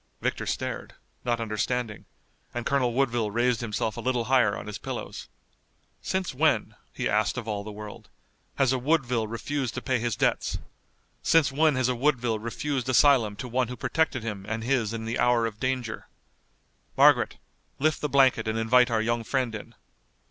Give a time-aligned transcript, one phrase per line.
[0.19, 2.05] Victor stared, not understanding,
[2.55, 5.27] and Colonel Woodville raised himself a little higher on his pillows.
[6.01, 8.09] "Since when," he asked of all the world,
[8.55, 10.57] "has a Woodville refused to pay his debts?
[11.21, 15.05] Since when has a Woodville refused asylum to one who protected him and his in
[15.05, 16.07] the hour of danger?
[16.97, 17.37] Margaret,
[17.77, 19.75] lift the blanket and invite our young friend in."